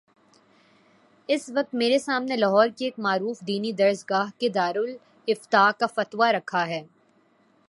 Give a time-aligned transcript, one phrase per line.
[1.29, 6.31] اس وقت میرے سامنے لاہور کی ایک معروف دینی درس گاہ کے دارالافتاء کا فتوی
[6.33, 6.83] رکھا ہے۔